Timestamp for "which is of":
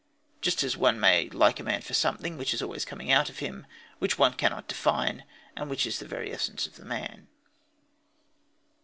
5.69-5.99